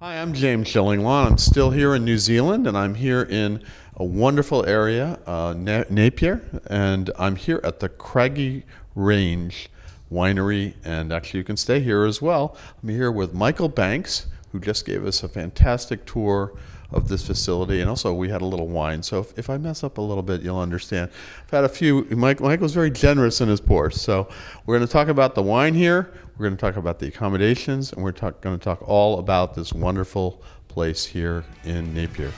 Hi, 0.00 0.22
I'm 0.22 0.32
James 0.32 0.68
Shillinglaw. 0.68 1.26
I'm 1.26 1.38
still 1.38 1.72
here 1.72 1.92
in 1.92 2.04
New 2.04 2.18
Zealand, 2.18 2.68
and 2.68 2.78
I'm 2.78 2.94
here 2.94 3.20
in 3.20 3.64
a 3.96 4.04
wonderful 4.04 4.64
area, 4.64 5.18
uh, 5.26 5.54
Na- 5.58 5.86
Napier, 5.90 6.40
and 6.68 7.10
I'm 7.18 7.34
here 7.34 7.60
at 7.64 7.80
the 7.80 7.88
Craggy 7.88 8.62
Range 8.94 9.68
Winery, 10.08 10.74
and 10.84 11.12
actually, 11.12 11.38
you 11.38 11.44
can 11.44 11.56
stay 11.56 11.80
here 11.80 12.04
as 12.04 12.22
well. 12.22 12.56
I'm 12.80 12.90
here 12.90 13.10
with 13.10 13.34
Michael 13.34 13.68
Banks, 13.68 14.28
who 14.52 14.60
just 14.60 14.86
gave 14.86 15.04
us 15.04 15.24
a 15.24 15.28
fantastic 15.28 16.06
tour 16.06 16.52
of 16.92 17.08
this 17.08 17.26
facility, 17.26 17.80
and 17.80 17.90
also 17.90 18.14
we 18.14 18.28
had 18.28 18.40
a 18.40 18.46
little 18.46 18.68
wine. 18.68 19.02
So 19.02 19.18
if, 19.18 19.36
if 19.36 19.50
I 19.50 19.58
mess 19.58 19.82
up 19.82 19.98
a 19.98 20.00
little 20.00 20.22
bit, 20.22 20.42
you'll 20.42 20.60
understand. 20.60 21.10
I've 21.42 21.50
had 21.50 21.64
a 21.64 21.68
few. 21.68 22.04
Mike, 22.10 22.40
Mike 22.40 22.60
was 22.60 22.72
very 22.72 22.92
generous 22.92 23.40
in 23.40 23.48
his 23.48 23.60
pours, 23.60 24.00
so 24.00 24.28
we're 24.64 24.76
going 24.76 24.86
to 24.86 24.92
talk 24.92 25.08
about 25.08 25.34
the 25.34 25.42
wine 25.42 25.74
here. 25.74 26.12
We're 26.38 26.46
going 26.46 26.56
to 26.56 26.60
talk 26.60 26.76
about 26.76 27.00
the 27.00 27.08
accommodations, 27.08 27.92
and 27.92 28.00
we're 28.04 28.12
talk, 28.12 28.40
going 28.40 28.56
to 28.56 28.62
talk 28.64 28.80
all 28.88 29.18
about 29.18 29.54
this 29.54 29.72
wonderful 29.72 30.40
place 30.68 31.04
here 31.04 31.44
in 31.64 31.92
Napier. 31.92 32.30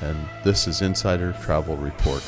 And 0.00 0.16
this 0.44 0.68
is 0.68 0.80
Insider 0.80 1.34
Travel 1.42 1.76
Report. 1.76 2.22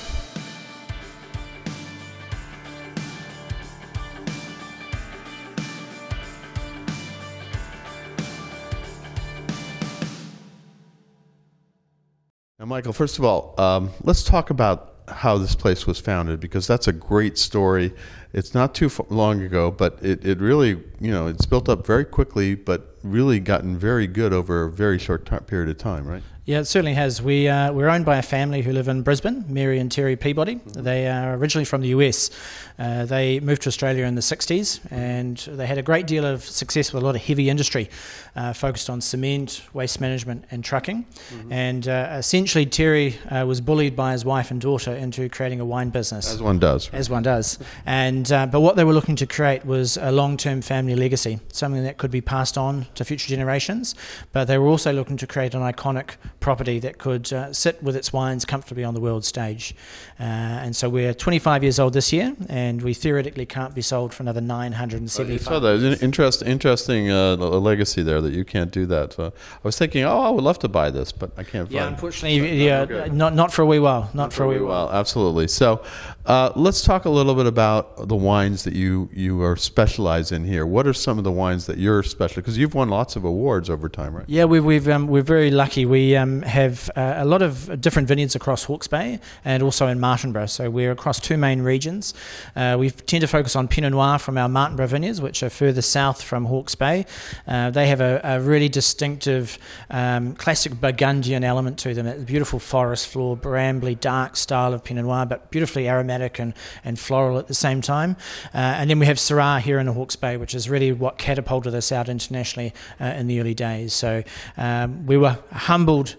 Now, 12.58 12.64
Michael, 12.64 12.92
first 12.92 13.20
of 13.20 13.24
all, 13.24 13.54
um, 13.56 13.90
let's 14.02 14.24
talk 14.24 14.50
about 14.50 14.99
how 15.10 15.38
this 15.38 15.54
place 15.54 15.86
was 15.86 15.98
founded 16.00 16.40
because 16.40 16.66
that's 16.66 16.88
a 16.88 16.92
great 16.92 17.38
story. 17.38 17.92
It's 18.32 18.54
not 18.54 18.74
too 18.74 18.90
long 19.08 19.42
ago, 19.42 19.70
but 19.70 19.98
it, 20.02 20.24
it 20.24 20.38
really, 20.38 20.70
you 21.00 21.10
know, 21.10 21.26
it's 21.26 21.46
built 21.46 21.68
up 21.68 21.86
very 21.86 22.04
quickly, 22.04 22.54
but 22.54 22.96
really 23.02 23.40
gotten 23.40 23.76
very 23.76 24.06
good 24.06 24.32
over 24.32 24.64
a 24.64 24.70
very 24.70 24.98
short 24.98 25.26
time, 25.26 25.44
period 25.44 25.68
of 25.68 25.78
time, 25.78 26.06
right? 26.06 26.22
Yeah, 26.46 26.60
it 26.60 26.64
certainly 26.64 26.94
has. 26.94 27.20
We, 27.20 27.48
uh, 27.48 27.70
we're 27.72 27.88
owned 27.88 28.06
by 28.06 28.16
a 28.16 28.22
family 28.22 28.62
who 28.62 28.72
live 28.72 28.88
in 28.88 29.02
Brisbane, 29.02 29.44
Mary 29.46 29.78
and 29.78 29.92
Terry 29.92 30.16
Peabody. 30.16 30.56
Mm-hmm. 30.56 30.82
They 30.82 31.06
are 31.06 31.34
originally 31.34 31.66
from 31.66 31.82
the 31.82 31.88
US. 31.88 32.30
Uh, 32.78 33.04
they 33.04 33.40
moved 33.40 33.62
to 33.62 33.68
Australia 33.68 34.06
in 34.06 34.14
the 34.14 34.22
60s 34.22 34.80
and 34.90 35.36
they 35.36 35.66
had 35.66 35.76
a 35.76 35.82
great 35.82 36.06
deal 36.06 36.24
of 36.24 36.42
success 36.42 36.92
with 36.92 37.02
a 37.02 37.06
lot 37.06 37.14
of 37.14 37.20
heavy 37.20 37.50
industry 37.50 37.90
uh, 38.36 38.54
focused 38.54 38.88
on 38.88 39.02
cement, 39.02 39.62
waste 39.74 40.00
management, 40.00 40.46
and 40.50 40.64
trucking. 40.64 41.04
Mm-hmm. 41.04 41.52
And 41.52 41.88
uh, 41.88 42.16
essentially, 42.18 42.64
Terry 42.64 43.18
uh, 43.28 43.44
was 43.46 43.60
bullied 43.60 43.94
by 43.94 44.12
his 44.12 44.24
wife 44.24 44.50
and 44.50 44.60
daughter 44.60 44.92
into 44.94 45.28
creating 45.28 45.60
a 45.60 45.64
wine 45.64 45.90
business. 45.90 46.32
As 46.32 46.42
one 46.42 46.58
does. 46.58 46.90
Right? 46.90 46.98
As 46.98 47.10
one 47.10 47.22
does. 47.22 47.58
And, 47.84 48.30
uh, 48.32 48.46
but 48.46 48.60
what 48.60 48.76
they 48.76 48.84
were 48.84 48.94
looking 48.94 49.16
to 49.16 49.26
create 49.26 49.66
was 49.66 49.98
a 49.98 50.10
long 50.10 50.38
term 50.38 50.62
family 50.62 50.94
legacy, 50.94 51.38
something 51.52 51.82
that 51.84 51.98
could 51.98 52.10
be 52.10 52.22
passed 52.22 52.56
on 52.56 52.86
to 52.94 53.04
future 53.04 53.28
generations. 53.28 53.94
But 54.32 54.46
they 54.46 54.56
were 54.56 54.68
also 54.68 54.92
looking 54.92 55.18
to 55.18 55.26
create 55.26 55.54
an 55.54 55.60
iconic 55.60 56.16
property 56.40 56.78
that 56.80 56.98
could 56.98 57.32
uh, 57.32 57.52
sit 57.52 57.82
with 57.82 57.94
its 57.94 58.12
wines 58.12 58.44
comfortably 58.44 58.82
on 58.82 58.94
the 58.94 59.00
world 59.00 59.24
stage. 59.24 59.74
Uh, 60.18 60.22
and 60.22 60.74
so 60.74 60.88
we're 60.88 61.14
25 61.14 61.62
years 61.62 61.78
old 61.78 61.92
this 61.92 62.12
year, 62.12 62.34
and 62.48 62.82
we 62.82 62.94
theoretically 62.94 63.46
can't 63.46 63.74
be 63.74 63.82
sold 63.82 64.12
for 64.12 64.22
another 64.22 64.40
975. 64.40 65.46
Oh, 65.46 65.50
so 65.50 65.60
that 65.60 66.02
interest, 66.02 66.42
interesting 66.42 67.10
uh, 67.10 67.36
legacy 67.36 68.02
there 68.02 68.20
that 68.20 68.32
you 68.32 68.44
can't 68.44 68.70
do 68.70 68.86
that. 68.86 69.12
So 69.12 69.26
I 69.26 69.32
was 69.62 69.78
thinking, 69.78 70.04
oh, 70.04 70.20
I 70.20 70.30
would 70.30 70.44
love 70.44 70.58
to 70.60 70.68
buy 70.68 70.90
this, 70.90 71.12
but 71.12 71.30
I 71.36 71.44
can't. 71.44 71.70
Yeah, 71.70 71.88
unfortunately, 71.88 72.64
yeah, 72.64 72.80
okay. 72.80 73.10
not 73.10 73.34
not 73.34 73.52
for 73.52 73.62
a 73.62 73.66
wee 73.66 73.78
while. 73.78 74.02
Not, 74.02 74.14
not 74.14 74.32
for, 74.32 74.38
for, 74.38 74.44
a 74.44 74.48
wee 74.48 74.60
while. 74.60 74.86
while. 74.86 74.98
Absolutely. 74.98 75.48
So 75.48 75.82
uh, 76.26 76.52
let's 76.56 76.82
talk 76.82 77.04
a 77.04 77.10
little 77.10 77.34
bit 77.34 77.46
about 77.46 78.08
the 78.08 78.16
wines 78.16 78.64
that 78.64 78.74
you 78.74 79.08
you 79.12 79.42
are 79.42 79.56
specialized 79.56 80.32
in 80.32 80.44
here. 80.44 80.64
What 80.66 80.86
are 80.86 80.92
some 80.92 81.18
of 81.18 81.24
the 81.24 81.32
wines 81.32 81.66
that 81.66 81.78
you're 81.78 82.02
special? 82.02 82.42
Because 82.42 82.58
you've 82.58 82.74
won 82.74 82.88
lots 82.88 83.16
of 83.16 83.24
awards 83.24 83.68
over 83.68 83.88
time, 83.88 84.14
right? 84.14 84.24
Yeah, 84.28 84.44
we, 84.44 84.60
we've 84.60 84.88
um, 84.88 85.06
we're 85.06 85.22
very 85.22 85.50
lucky. 85.50 85.84
We 85.86 86.16
um, 86.16 86.29
have 86.42 86.90
uh, 86.96 87.14
a 87.18 87.24
lot 87.24 87.42
of 87.42 87.80
different 87.80 88.08
vineyards 88.08 88.34
across 88.34 88.64
Hawke's 88.64 88.86
Bay 88.86 89.20
and 89.44 89.62
also 89.62 89.86
in 89.86 89.98
Martinborough. 89.98 90.48
So 90.48 90.70
we're 90.70 90.92
across 90.92 91.20
two 91.20 91.36
main 91.36 91.62
regions. 91.62 92.14
Uh, 92.56 92.76
we 92.78 92.90
tend 92.90 93.20
to 93.20 93.26
focus 93.26 93.56
on 93.56 93.68
Pinot 93.68 93.92
Noir 93.92 94.18
from 94.18 94.38
our 94.38 94.48
Martinborough 94.48 94.88
vineyards, 94.88 95.20
which 95.20 95.42
are 95.42 95.50
further 95.50 95.82
south 95.82 96.22
from 96.22 96.46
Hawke's 96.46 96.74
Bay. 96.74 97.06
Uh, 97.46 97.70
they 97.70 97.86
have 97.88 98.00
a, 98.00 98.20
a 98.24 98.40
really 98.40 98.68
distinctive 98.68 99.58
um, 99.90 100.34
classic 100.34 100.80
Burgundian 100.80 101.44
element 101.44 101.78
to 101.80 101.94
them. 101.94 102.06
It's 102.06 102.22
a 102.22 102.24
beautiful 102.24 102.58
forest 102.58 103.08
floor, 103.08 103.36
brambly, 103.36 103.98
dark 103.98 104.36
style 104.36 104.72
of 104.72 104.84
Pinot 104.84 105.04
Noir, 105.04 105.26
but 105.26 105.50
beautifully 105.50 105.88
aromatic 105.88 106.38
and, 106.38 106.54
and 106.84 106.98
floral 106.98 107.38
at 107.38 107.48
the 107.48 107.54
same 107.54 107.80
time. 107.80 108.16
Uh, 108.54 108.58
and 108.58 108.90
then 108.90 108.98
we 108.98 109.06
have 109.06 109.18
Syrah 109.18 109.60
here 109.60 109.78
in 109.78 109.86
Hawke's 109.86 110.16
Bay, 110.16 110.36
which 110.36 110.54
is 110.54 110.68
really 110.68 110.92
what 110.92 111.18
catapulted 111.18 111.74
us 111.74 111.92
out 111.92 112.08
internationally 112.08 112.72
uh, 113.00 113.04
in 113.04 113.26
the 113.26 113.40
early 113.40 113.54
days. 113.54 113.92
So 113.92 114.22
um, 114.56 115.06
we 115.06 115.16
were 115.16 115.38
humbled 115.52 116.16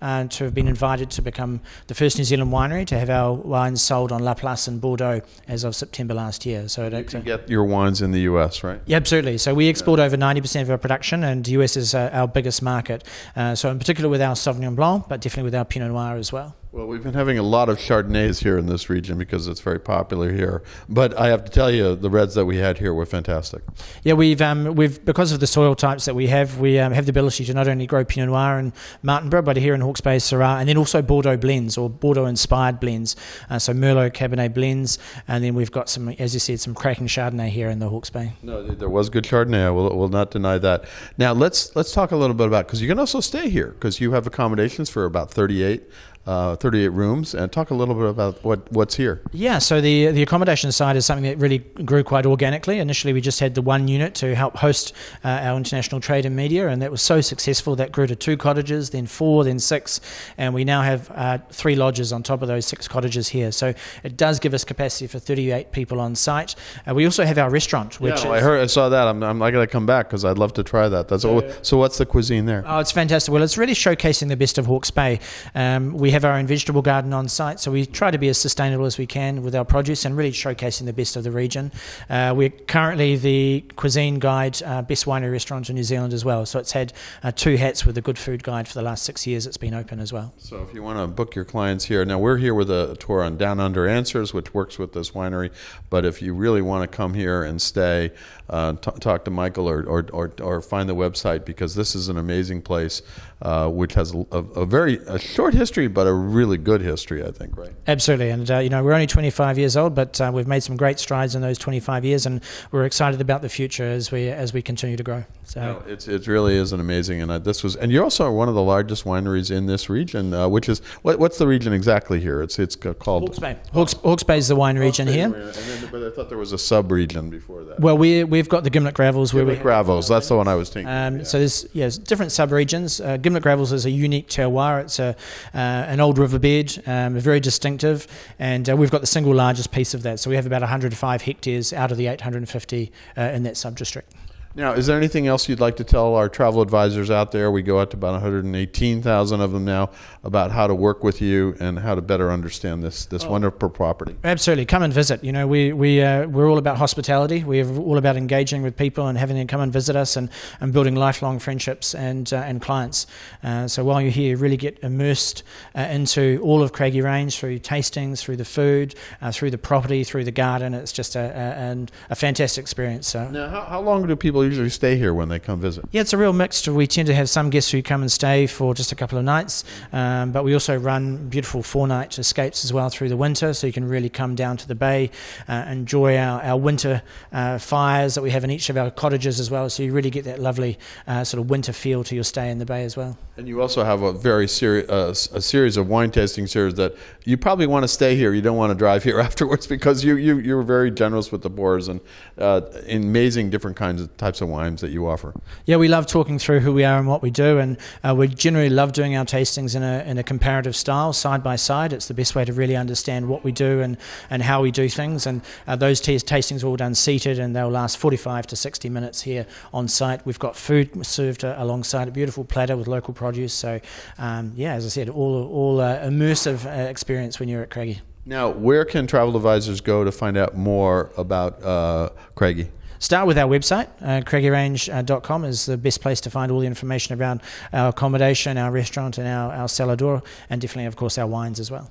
uh, 0.00 0.24
to 0.24 0.44
have 0.44 0.54
been 0.54 0.68
invited 0.68 1.10
to 1.10 1.22
become 1.22 1.60
the 1.86 1.94
first 1.94 2.18
New 2.18 2.24
Zealand 2.24 2.52
winery 2.52 2.86
to 2.86 2.98
have 2.98 3.10
our 3.10 3.32
wines 3.32 3.82
sold 3.82 4.12
on 4.12 4.22
La 4.22 4.34
Place 4.34 4.68
in 4.68 4.78
Bordeaux 4.78 5.20
as 5.46 5.64
of 5.64 5.74
September 5.74 6.14
last 6.14 6.46
year. 6.46 6.68
So 6.68 6.88
you 6.88 7.04
can 7.04 7.22
get 7.22 7.48
your 7.48 7.64
wines 7.64 8.02
in 8.02 8.12
the 8.12 8.20
US, 8.20 8.62
right? 8.62 8.80
Yeah, 8.86 8.96
absolutely. 8.96 9.38
So 9.38 9.54
we 9.54 9.68
export 9.68 9.98
yeah. 9.98 10.06
over 10.06 10.16
90% 10.16 10.62
of 10.62 10.70
our 10.70 10.78
production, 10.78 11.24
and 11.24 11.44
the 11.44 11.52
US 11.52 11.76
is 11.76 11.94
uh, 11.94 12.10
our 12.12 12.28
biggest 12.28 12.62
market. 12.62 13.04
Uh, 13.36 13.54
so 13.54 13.70
in 13.70 13.78
particular 13.78 14.08
with 14.08 14.22
our 14.22 14.34
Sauvignon 14.34 14.76
Blanc, 14.76 15.06
but 15.08 15.20
definitely 15.20 15.44
with 15.44 15.54
our 15.54 15.64
Pinot 15.64 15.90
Noir 15.90 16.16
as 16.16 16.32
well. 16.32 16.54
Well, 16.70 16.86
we've 16.86 17.02
been 17.02 17.14
having 17.14 17.38
a 17.38 17.42
lot 17.42 17.70
of 17.70 17.78
Chardonnays 17.78 18.42
here 18.42 18.58
in 18.58 18.66
this 18.66 18.90
region 18.90 19.16
because 19.16 19.48
it's 19.48 19.60
very 19.60 19.80
popular 19.80 20.30
here. 20.30 20.62
But 20.86 21.18
I 21.18 21.28
have 21.28 21.42
to 21.46 21.50
tell 21.50 21.70
you, 21.70 21.96
the 21.96 22.10
reds 22.10 22.34
that 22.34 22.44
we 22.44 22.58
had 22.58 22.76
here 22.76 22.92
were 22.92 23.06
fantastic. 23.06 23.62
Yeah, 24.04 24.12
we've 24.12 24.42
um, 24.42 24.74
we've 24.74 25.02
because 25.02 25.32
of 25.32 25.40
the 25.40 25.46
soil 25.46 25.74
types 25.74 26.04
that 26.04 26.14
we 26.14 26.26
have, 26.26 26.58
we 26.58 26.78
um, 26.78 26.92
have 26.92 27.06
the 27.06 27.10
ability 27.10 27.46
to 27.46 27.54
not 27.54 27.68
only 27.68 27.86
grow 27.86 28.04
Pinot 28.04 28.28
Noir 28.28 28.58
and 28.58 28.74
Martinborough, 29.02 29.46
but 29.46 29.56
here 29.56 29.74
in 29.74 29.80
Hawke's 29.88 30.02
Bay, 30.02 30.16
Syrah, 30.16 30.60
and 30.60 30.68
then 30.68 30.76
also 30.76 31.00
Bordeaux 31.00 31.38
blends 31.38 31.78
or 31.78 31.88
Bordeaux-inspired 31.88 32.78
blends. 32.78 33.16
Uh, 33.48 33.58
so 33.58 33.72
Merlot 33.72 34.12
Cabernet 34.12 34.52
blends, 34.52 34.98
and 35.26 35.42
then 35.42 35.54
we've 35.54 35.72
got 35.72 35.88
some, 35.88 36.10
as 36.10 36.34
you 36.34 36.40
said, 36.40 36.60
some 36.60 36.74
cracking 36.74 37.06
Chardonnay 37.06 37.48
here 37.48 37.70
in 37.70 37.78
the 37.78 37.88
Hawke's 37.88 38.10
Bay. 38.10 38.34
No, 38.42 38.62
there 38.62 38.90
was 38.90 39.08
good 39.08 39.24
Chardonnay. 39.24 39.64
I 39.64 39.70
will, 39.70 39.96
will 39.96 40.10
not 40.10 40.30
deny 40.30 40.58
that. 40.58 40.84
Now 41.16 41.32
let's 41.32 41.74
let's 41.74 41.92
talk 41.92 42.12
a 42.12 42.16
little 42.16 42.34
bit 42.34 42.46
about 42.46 42.66
because 42.66 42.82
you 42.82 42.88
can 42.88 42.98
also 42.98 43.20
stay 43.20 43.48
here 43.48 43.68
because 43.68 43.98
you 43.98 44.12
have 44.12 44.26
accommodations 44.26 44.90
for 44.90 45.06
about 45.06 45.30
38 45.30 45.82
uh, 46.26 46.56
38 46.56 46.88
rooms, 46.88 47.34
and 47.34 47.50
talk 47.50 47.70
a 47.70 47.74
little 47.74 47.94
bit 47.94 48.06
about 48.06 48.42
what, 48.44 48.70
what's 48.72 48.94
here. 48.94 49.22
Yeah, 49.32 49.58
so 49.58 49.80
the 49.80 50.08
the 50.08 50.22
accommodation 50.22 50.70
side 50.72 50.96
is 50.96 51.06
something 51.06 51.24
that 51.24 51.38
really 51.38 51.58
grew 51.58 52.04
quite 52.04 52.26
organically. 52.26 52.78
Initially, 52.78 53.12
we 53.12 53.20
just 53.20 53.40
had 53.40 53.54
the 53.54 53.62
one 53.62 53.88
unit 53.88 54.14
to 54.16 54.34
help 54.34 54.56
host 54.56 54.92
uh, 55.24 55.28
our 55.28 55.56
international 55.56 56.00
trade 56.00 56.26
and 56.26 56.36
media, 56.36 56.68
and 56.68 56.82
that 56.82 56.90
was 56.90 57.02
so 57.02 57.20
successful 57.20 57.76
that 57.76 57.92
grew 57.92 58.06
to 58.06 58.14
two 58.14 58.36
cottages, 58.36 58.90
then 58.90 59.06
four, 59.06 59.44
then 59.44 59.58
six, 59.58 60.00
and 60.36 60.52
we 60.52 60.64
now 60.64 60.82
have 60.82 61.10
uh, 61.14 61.38
three 61.50 61.74
lodges 61.74 62.12
on 62.12 62.22
top 62.22 62.42
of 62.42 62.48
those 62.48 62.66
six 62.66 62.86
cottages 62.86 63.28
here. 63.28 63.50
So 63.50 63.72
it 64.02 64.16
does 64.16 64.38
give 64.38 64.54
us 64.54 64.64
capacity 64.64 65.06
for 65.06 65.18
38 65.18 65.72
people 65.72 66.00
on 66.00 66.14
site. 66.14 66.54
Uh, 66.86 66.94
we 66.94 67.04
also 67.04 67.24
have 67.24 67.38
our 67.38 67.50
restaurant, 67.50 68.00
which 68.00 68.20
yeah, 68.20 68.24
well, 68.24 68.32
I 68.34 68.40
heard, 68.40 68.60
I 68.60 68.66
saw 68.66 68.88
that. 68.88 69.08
I'm, 69.08 69.22
I'm 69.22 69.42
I 69.42 69.50
got 69.50 69.60
to 69.60 69.66
come 69.66 69.86
back 69.86 70.08
because 70.08 70.24
I'd 70.24 70.38
love 70.38 70.52
to 70.54 70.62
try 70.62 70.88
that. 70.88 71.08
That's 71.08 71.24
yeah. 71.24 71.52
so. 71.62 71.78
What's 71.78 71.98
the 71.98 72.06
cuisine 72.06 72.44
there? 72.46 72.64
Oh, 72.66 72.80
it's 72.80 72.90
fantastic. 72.90 73.32
Well, 73.32 73.42
it's 73.42 73.56
really 73.56 73.72
showcasing 73.72 74.28
the 74.28 74.36
best 74.36 74.58
of 74.58 74.66
Hawke's 74.66 74.90
Bay. 74.90 75.20
Um, 75.54 75.94
we 75.94 76.07
have 76.10 76.18
have 76.22 76.30
our 76.30 76.36
own 76.36 76.46
vegetable 76.46 76.82
garden 76.82 77.12
on 77.12 77.28
site, 77.28 77.60
so 77.60 77.70
we 77.70 77.86
try 77.86 78.10
to 78.10 78.18
be 78.18 78.28
as 78.28 78.38
sustainable 78.38 78.84
as 78.84 78.98
we 78.98 79.06
can 79.06 79.42
with 79.42 79.54
our 79.54 79.64
produce 79.64 80.04
and 80.04 80.16
really 80.16 80.32
showcasing 80.32 80.84
the 80.84 80.92
best 80.92 81.14
of 81.14 81.22
the 81.22 81.30
region. 81.30 81.70
Uh, 82.10 82.34
we're 82.36 82.50
currently 82.50 83.16
the 83.16 83.64
Cuisine 83.76 84.18
Guide 84.18 84.60
uh, 84.64 84.82
Best 84.82 85.06
Winery 85.06 85.30
Restaurant 85.30 85.68
in 85.68 85.76
New 85.76 85.84
Zealand 85.84 86.12
as 86.12 86.24
well, 86.24 86.44
so 86.44 86.58
it's 86.58 86.72
had 86.72 86.92
uh, 87.22 87.30
two 87.30 87.56
hats 87.56 87.86
with 87.86 87.94
the 87.94 88.00
Good 88.00 88.18
Food 88.18 88.42
Guide 88.42 88.66
for 88.66 88.74
the 88.74 88.82
last 88.82 89.04
six 89.04 89.26
years 89.26 89.46
it's 89.46 89.56
been 89.56 89.74
open 89.74 90.00
as 90.00 90.12
well. 90.12 90.34
So 90.38 90.62
if 90.62 90.74
you 90.74 90.82
want 90.82 90.98
to 90.98 91.06
book 91.06 91.36
your 91.36 91.44
clients 91.44 91.84
here, 91.84 92.04
now 92.04 92.18
we're 92.18 92.38
here 92.38 92.54
with 92.54 92.70
a 92.70 92.96
tour 92.98 93.22
on 93.22 93.36
Down 93.36 93.60
Under 93.60 93.86
Answers, 93.86 94.34
which 94.34 94.52
works 94.52 94.78
with 94.78 94.92
this 94.92 95.12
winery, 95.12 95.50
but 95.90 96.04
if 96.04 96.20
you 96.20 96.34
really 96.34 96.62
want 96.62 96.90
to 96.90 96.96
come 96.96 97.14
here 97.14 97.44
and 97.44 97.62
stay, 97.62 98.10
uh, 98.50 98.72
t- 98.72 98.90
talk 99.00 99.24
to 99.24 99.30
Michael 99.30 99.68
or, 99.68 99.84
or, 99.84 100.06
or, 100.12 100.32
or, 100.40 100.60
find 100.62 100.88
the 100.88 100.94
website 100.94 101.44
because 101.44 101.74
this 101.74 101.94
is 101.94 102.08
an 102.08 102.16
amazing 102.16 102.62
place 102.62 103.02
uh, 103.42 103.68
which 103.68 103.94
has 103.94 104.14
a, 104.14 104.38
a, 104.38 104.64
very 104.64 104.96
a 105.06 105.18
short 105.18 105.54
history 105.54 105.86
but 105.98 106.06
a 106.06 106.12
really 106.12 106.56
good 106.56 106.80
history 106.80 107.24
I 107.24 107.30
think 107.30 107.56
right 107.56 107.72
absolutely 107.86 108.30
and 108.30 108.50
uh, 108.50 108.58
you 108.58 108.70
know 108.70 108.82
we're 108.82 108.92
only 108.92 109.06
25 109.06 109.58
years 109.58 109.76
old 109.76 109.94
but 109.94 110.20
uh, 110.20 110.30
we've 110.32 110.46
made 110.46 110.62
some 110.62 110.76
great 110.76 110.98
strides 110.98 111.34
in 111.34 111.42
those 111.42 111.58
25 111.58 112.04
years 112.04 112.24
and 112.24 112.40
we're 112.70 112.84
excited 112.84 113.20
about 113.20 113.42
the 113.42 113.48
future 113.48 113.84
as 113.84 114.10
we 114.12 114.28
as 114.28 114.52
we 114.52 114.62
continue 114.62 114.96
to 114.96 115.02
grow 115.02 115.24
so 115.44 115.60
no, 115.60 115.82
it's 115.86 116.08
it 116.08 116.26
really 116.26 116.54
is 116.54 116.72
an 116.72 116.80
amazing 116.80 117.20
and 117.20 117.30
uh, 117.30 117.38
this 117.38 117.62
was 117.62 117.76
and 117.76 117.90
you 117.92 118.02
also 118.02 118.24
are 118.24 118.32
one 118.32 118.48
of 118.48 118.54
the 118.54 118.62
largest 118.62 119.04
wineries 119.04 119.50
in 119.50 119.66
this 119.66 119.90
region 119.90 120.32
uh, 120.32 120.48
which 120.48 120.68
is 120.68 120.80
what, 121.02 121.18
what's 121.18 121.38
the 121.38 121.46
region 121.46 121.72
exactly 121.72 122.20
here 122.20 122.42
it's 122.42 122.58
it's 122.58 122.76
called 122.76 123.28
Hawke's 123.28 123.38
Bay 123.40 123.56
Hawke's, 123.72 123.94
Hawke's 123.94 124.22
Bay 124.22 124.38
is 124.38 124.48
the 124.48 124.56
wine 124.56 124.78
region 124.78 125.08
here 125.08 125.28
then, 125.28 125.88
but 125.90 126.02
I 126.02 126.10
thought 126.10 126.28
there 126.28 126.38
was 126.38 126.52
a 126.52 126.58
sub 126.58 126.92
region 126.92 127.28
before 127.28 127.64
that 127.64 127.80
well 127.80 127.98
we 127.98 128.08
we 128.08 128.38
we've 128.38 128.48
got 128.48 128.64
the 128.64 128.70
Gimblett 128.70 128.94
Gravels. 128.94 129.32
Gimblett 129.32 129.46
where 129.46 129.56
Gravels, 129.56 130.08
that's 130.08 130.28
the 130.28 130.36
one 130.36 130.48
I 130.48 130.54
was 130.54 130.70
thinking. 130.70 130.90
Um, 130.90 131.18
yeah. 131.18 131.24
So 131.24 131.38
there's 131.38 131.66
yeah, 131.72 131.90
different 132.04 132.32
subregions. 132.32 133.04
Uh, 133.04 133.18
Gimblett 133.18 133.42
Gravels 133.42 133.72
is 133.72 133.84
a 133.84 133.90
unique 133.90 134.28
terroir. 134.28 134.82
It's 134.82 134.98
a 134.98 135.16
uh, 135.54 135.58
an 135.88 136.00
old 136.00 136.18
riverbed, 136.18 136.82
um, 136.86 137.18
very 137.18 137.40
distinctive, 137.40 138.06
and 138.38 138.68
uh, 138.68 138.76
we've 138.76 138.90
got 138.90 139.00
the 139.00 139.06
single 139.06 139.34
largest 139.34 139.72
piece 139.72 139.94
of 139.94 140.02
that. 140.02 140.20
So 140.20 140.28
we 140.28 140.36
have 140.36 140.46
about 140.46 140.60
105 140.60 141.22
hectares 141.22 141.72
out 141.72 141.90
of 141.90 141.96
the 141.96 142.06
850 142.06 142.92
uh, 143.16 143.20
in 143.22 143.42
that 143.44 143.56
sub 143.56 143.76
district. 143.76 144.12
Now, 144.58 144.72
is 144.72 144.86
there 144.86 144.96
anything 144.96 145.28
else 145.28 145.48
you'd 145.48 145.60
like 145.60 145.76
to 145.76 145.84
tell 145.84 146.16
our 146.16 146.28
travel 146.28 146.62
advisors 146.62 147.12
out 147.12 147.30
there? 147.30 147.48
We 147.48 147.62
go 147.62 147.78
out 147.78 147.92
to 147.92 147.96
about 147.96 148.14
118,000 148.14 149.40
of 149.40 149.52
them 149.52 149.64
now 149.64 149.90
about 150.24 150.50
how 150.50 150.66
to 150.66 150.74
work 150.74 151.04
with 151.04 151.22
you 151.22 151.56
and 151.60 151.78
how 151.78 151.94
to 151.94 152.02
better 152.02 152.32
understand 152.32 152.82
this 152.82 153.06
this 153.06 153.24
wonderful 153.24 153.70
property. 153.70 154.16
Absolutely, 154.24 154.66
come 154.66 154.82
and 154.82 154.92
visit. 154.92 155.22
You 155.22 155.30
know, 155.30 155.46
we 155.46 155.72
we 155.72 156.02
uh, 156.02 156.26
we're 156.26 156.50
all 156.50 156.58
about 156.58 156.76
hospitality. 156.76 157.44
We're 157.44 157.72
all 157.78 157.98
about 157.98 158.16
engaging 158.16 158.62
with 158.62 158.76
people 158.76 159.06
and 159.06 159.16
having 159.16 159.36
them 159.36 159.46
come 159.46 159.60
and 159.60 159.72
visit 159.72 159.94
us 159.94 160.16
and, 160.16 160.28
and 160.60 160.72
building 160.72 160.96
lifelong 160.96 161.38
friendships 161.38 161.94
and 161.94 162.32
uh, 162.32 162.38
and 162.38 162.60
clients. 162.60 163.06
Uh, 163.44 163.68
so 163.68 163.84
while 163.84 164.02
you're 164.02 164.10
here, 164.10 164.36
really 164.36 164.56
get 164.56 164.80
immersed 164.82 165.44
uh, 165.76 165.82
into 165.82 166.40
all 166.42 166.64
of 166.64 166.72
Craggy 166.72 167.00
Range 167.00 167.32
through 167.38 167.60
tastings, 167.60 168.20
through 168.20 168.38
the 168.38 168.44
food, 168.44 168.96
uh, 169.22 169.30
through 169.30 169.52
the 169.52 169.58
property, 169.58 170.02
through 170.02 170.24
the 170.24 170.32
garden. 170.32 170.74
It's 170.74 170.90
just 170.90 171.14
a 171.14 171.28
a, 171.28 171.86
a 172.10 172.16
fantastic 172.16 172.62
experience. 172.62 173.06
So. 173.06 173.30
Now, 173.30 173.48
how, 173.48 173.60
how 173.62 173.80
long 173.80 174.04
do 174.04 174.16
people 174.16 174.47
usually 174.48 174.70
stay 174.70 174.96
here 174.96 175.14
when 175.14 175.28
they 175.28 175.38
come 175.38 175.60
visit? 175.60 175.84
Yeah, 175.90 176.00
it's 176.00 176.12
a 176.12 176.18
real 176.18 176.32
mixture. 176.32 176.72
We 176.72 176.86
tend 176.86 177.06
to 177.06 177.14
have 177.14 177.28
some 177.28 177.50
guests 177.50 177.70
who 177.70 177.82
come 177.82 178.02
and 178.02 178.10
stay 178.10 178.46
for 178.46 178.74
just 178.74 178.92
a 178.92 178.94
couple 178.94 179.18
of 179.18 179.24
nights, 179.24 179.64
um, 179.92 180.32
but 180.32 180.44
we 180.44 180.54
also 180.54 180.76
run 180.76 181.28
beautiful 181.28 181.62
four 181.62 181.86
night 181.86 182.18
escapes 182.18 182.64
as 182.64 182.72
well 182.72 182.90
through 182.90 183.08
the 183.08 183.16
winter, 183.16 183.54
so 183.54 183.66
you 183.66 183.72
can 183.72 183.86
really 183.86 184.08
come 184.08 184.34
down 184.34 184.56
to 184.56 184.68
the 184.68 184.74
bay, 184.74 185.10
uh, 185.48 185.64
enjoy 185.68 186.16
our, 186.16 186.42
our 186.42 186.56
winter 186.56 187.02
uh, 187.32 187.58
fires 187.58 188.14
that 188.14 188.22
we 188.22 188.30
have 188.30 188.44
in 188.44 188.50
each 188.50 188.70
of 188.70 188.76
our 188.76 188.90
cottages 188.90 189.40
as 189.40 189.50
well, 189.50 189.68
so 189.70 189.82
you 189.82 189.92
really 189.92 190.10
get 190.10 190.24
that 190.24 190.38
lovely 190.38 190.78
uh, 191.06 191.24
sort 191.24 191.40
of 191.40 191.50
winter 191.50 191.72
feel 191.72 192.02
to 192.04 192.14
your 192.14 192.24
stay 192.24 192.50
in 192.50 192.58
the 192.58 192.66
bay 192.66 192.84
as 192.84 192.96
well. 192.96 193.16
And 193.36 193.46
you 193.46 193.62
also 193.62 193.84
have 193.84 194.02
a 194.02 194.12
very 194.12 194.48
serious 194.48 194.90
uh, 194.90 195.36
a 195.36 195.40
series 195.40 195.76
of 195.76 195.88
wine 195.88 196.10
tasting 196.10 196.46
series 196.48 196.74
that 196.74 196.96
you 197.24 197.36
probably 197.36 197.66
want 197.66 197.84
to 197.84 197.88
stay 197.88 198.16
here. 198.16 198.34
You 198.34 198.42
don't 198.42 198.56
want 198.56 198.70
to 198.70 198.74
drive 198.74 199.04
here 199.04 199.20
afterwards 199.28 199.66
because 199.66 200.02
you 200.02 200.16
you 200.16 200.38
you're 200.38 200.62
very 200.62 200.90
generous 200.90 201.30
with 201.30 201.42
the 201.42 201.50
pours 201.50 201.86
and 201.88 202.00
uh, 202.36 202.62
amazing 202.88 203.50
different 203.50 203.76
kinds 203.76 204.02
of 204.02 204.16
types 204.16 204.27
of 204.40 204.48
wines 204.48 204.80
that 204.80 204.90
you 204.90 205.08
offer. 205.08 205.34
Yeah, 205.66 205.76
we 205.76 205.88
love 205.88 206.06
talking 206.06 206.38
through 206.38 206.60
who 206.60 206.72
we 206.72 206.84
are 206.84 206.98
and 206.98 207.08
what 207.08 207.22
we 207.22 207.30
do, 207.30 207.58
and 207.58 207.76
uh, 208.04 208.14
we 208.14 208.28
generally 208.28 208.70
love 208.70 208.92
doing 208.92 209.16
our 209.16 209.24
tastings 209.24 209.74
in 209.74 209.82
a, 209.82 210.02
in 210.04 210.18
a 210.18 210.22
comparative 210.22 210.76
style, 210.76 211.12
side 211.12 211.42
by 211.42 211.56
side. 211.56 211.92
It's 211.92 212.08
the 212.08 212.14
best 212.14 212.34
way 212.34 212.44
to 212.44 212.52
really 212.52 212.76
understand 212.76 213.28
what 213.28 213.44
we 213.44 213.52
do 213.52 213.80
and, 213.80 213.96
and 214.30 214.42
how 214.42 214.62
we 214.62 214.70
do 214.70 214.88
things. 214.88 215.26
And 215.26 215.42
uh, 215.66 215.76
those 215.76 216.00
t- 216.00 216.16
tastings 216.16 216.62
are 216.62 216.66
all 216.66 216.76
done 216.76 216.94
seated, 216.94 217.38
and 217.38 217.54
they'll 217.56 217.68
last 217.68 217.98
45 217.98 218.46
to 218.48 218.56
60 218.56 218.88
minutes 218.88 219.22
here 219.22 219.46
on 219.72 219.88
site. 219.88 220.24
We've 220.24 220.38
got 220.38 220.56
food 220.56 221.06
served 221.06 221.44
uh, 221.44 221.54
alongside 221.58 222.08
a 222.08 222.10
beautiful 222.10 222.44
platter 222.44 222.76
with 222.76 222.86
local 222.86 223.14
produce. 223.14 223.54
So, 223.54 223.80
um, 224.18 224.52
yeah, 224.56 224.74
as 224.74 224.84
I 224.84 224.88
said, 224.88 225.08
all 225.08 225.48
all 225.48 225.80
uh, 225.80 226.00
immersive 226.00 226.66
uh, 226.66 226.88
experience 226.88 227.40
when 227.40 227.48
you're 227.48 227.62
at 227.62 227.70
Craggy. 227.70 228.00
Now, 228.24 228.50
where 228.50 228.84
can 228.84 229.06
travel 229.06 229.36
advisors 229.36 229.80
go 229.80 230.04
to 230.04 230.12
find 230.12 230.36
out 230.36 230.54
more 230.54 231.10
about 231.16 231.62
uh, 231.62 232.10
Craggy? 232.34 232.70
Start 232.98 233.26
with 233.26 233.38
our 233.38 233.48
website. 233.48 233.88
Uh, 234.02 234.22
craggyrange.com 234.22 235.44
is 235.44 235.66
the 235.66 235.76
best 235.76 236.00
place 236.00 236.20
to 236.22 236.30
find 236.30 236.50
all 236.50 236.60
the 236.60 236.66
information 236.66 237.20
around 237.20 237.42
our 237.72 237.90
accommodation, 237.90 238.58
our 238.58 238.70
restaurant, 238.70 239.18
and 239.18 239.28
our, 239.28 239.52
our 239.52 239.68
cellar 239.68 239.96
door, 239.96 240.22
and 240.50 240.60
definitely, 240.60 240.86
of 240.86 240.96
course, 240.96 241.18
our 241.18 241.26
wines 241.26 241.60
as 241.60 241.70
well. 241.70 241.90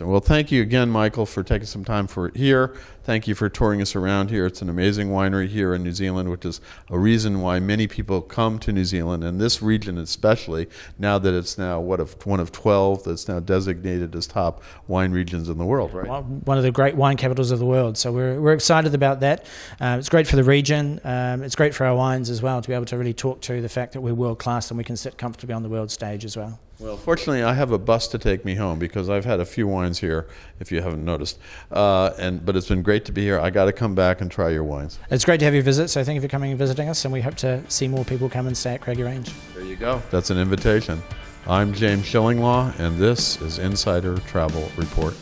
Well, 0.00 0.20
thank 0.20 0.52
you 0.52 0.62
again, 0.62 0.88
Michael, 0.88 1.26
for 1.26 1.42
taking 1.42 1.66
some 1.66 1.84
time 1.84 2.06
for 2.06 2.30
here. 2.34 2.76
Thank 3.04 3.28
you 3.28 3.34
for 3.34 3.50
touring 3.50 3.82
us 3.82 3.94
around 3.94 4.30
here. 4.30 4.46
It's 4.46 4.62
an 4.62 4.70
amazing 4.70 5.10
winery 5.10 5.48
here 5.48 5.74
in 5.74 5.82
New 5.82 5.92
Zealand, 5.92 6.30
which 6.30 6.46
is 6.46 6.62
a 6.88 6.98
reason 6.98 7.42
why 7.42 7.60
many 7.60 7.86
people 7.86 8.22
come 8.22 8.58
to 8.60 8.72
New 8.72 8.86
Zealand 8.86 9.22
and 9.22 9.38
this 9.38 9.60
region 9.60 9.98
especially. 9.98 10.68
Now 10.98 11.18
that 11.18 11.34
it's 11.34 11.58
now 11.58 11.80
what 11.80 12.00
of 12.00 12.24
one 12.24 12.40
of 12.40 12.50
twelve 12.50 13.04
that's 13.04 13.28
now 13.28 13.40
designated 13.40 14.16
as 14.16 14.26
top 14.26 14.62
wine 14.88 15.12
regions 15.12 15.50
in 15.50 15.58
the 15.58 15.66
world, 15.66 15.92
right? 15.92 16.24
One 16.24 16.56
of 16.56 16.64
the 16.64 16.70
great 16.70 16.94
wine 16.94 17.18
capitals 17.18 17.50
of 17.50 17.58
the 17.58 17.66
world. 17.66 17.98
So 17.98 18.10
we're 18.10 18.40
we're 18.40 18.54
excited 18.54 18.94
about 18.94 19.20
that. 19.20 19.44
Um, 19.80 19.98
it's 19.98 20.08
great 20.08 20.26
for 20.26 20.36
the 20.36 20.44
region. 20.44 20.98
Um, 21.04 21.42
it's 21.42 21.56
great 21.56 21.74
for 21.74 21.84
our 21.84 21.94
wines 21.94 22.30
as 22.30 22.40
well 22.40 22.62
to 22.62 22.68
be 22.68 22.74
able 22.74 22.86
to 22.86 22.96
really 22.96 23.12
talk 23.12 23.42
to 23.42 23.60
the 23.60 23.68
fact 23.68 23.92
that 23.92 24.00
we're 24.00 24.14
world 24.14 24.38
class 24.38 24.70
and 24.70 24.78
we 24.78 24.84
can 24.84 24.96
sit 24.96 25.18
comfortably 25.18 25.54
on 25.54 25.62
the 25.62 25.68
world 25.68 25.90
stage 25.90 26.24
as 26.24 26.38
well. 26.38 26.58
Well, 26.80 26.96
fortunately, 26.96 27.42
I 27.42 27.54
have 27.54 27.70
a 27.70 27.78
bus 27.78 28.08
to 28.08 28.18
take 28.18 28.44
me 28.44 28.56
home 28.56 28.78
because 28.78 29.08
I've 29.08 29.24
had 29.24 29.40
a 29.40 29.46
few 29.46 29.66
wines 29.66 30.00
here, 30.00 30.26
if 30.60 30.72
you 30.72 30.82
haven't 30.82 31.04
noticed. 31.04 31.38
Uh, 31.70 32.10
and 32.18 32.44
but 32.44 32.56
it's 32.56 32.68
been 32.68 32.82
great 32.82 32.93
to 33.00 33.12
be 33.12 33.22
here. 33.22 33.40
I 33.40 33.50
got 33.50 33.64
to 33.64 33.72
come 33.72 33.94
back 33.94 34.20
and 34.20 34.30
try 34.30 34.50
your 34.50 34.64
wines. 34.64 34.98
It's 35.10 35.24
great 35.24 35.38
to 35.38 35.44
have 35.44 35.54
you 35.54 35.62
visit. 35.62 35.88
So 35.88 36.04
thank 36.04 36.14
you 36.14 36.20
for 36.20 36.28
coming 36.28 36.50
and 36.50 36.58
visiting 36.58 36.88
us, 36.88 37.04
and 37.04 37.12
we 37.12 37.20
hope 37.20 37.34
to 37.36 37.62
see 37.68 37.88
more 37.88 38.04
people 38.04 38.28
come 38.28 38.46
and 38.46 38.56
stay 38.56 38.74
at 38.74 38.80
Craggy 38.80 39.02
Range. 39.02 39.30
There 39.54 39.64
you 39.64 39.76
go. 39.76 40.02
That's 40.10 40.30
an 40.30 40.38
invitation. 40.38 41.02
I'm 41.46 41.74
James 41.74 42.04
Shillinglaw, 42.04 42.78
and 42.78 42.98
this 42.98 43.40
is 43.42 43.58
Insider 43.58 44.18
Travel 44.18 44.70
Report. 44.76 45.14